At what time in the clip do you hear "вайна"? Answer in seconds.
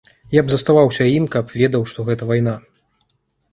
2.35-2.57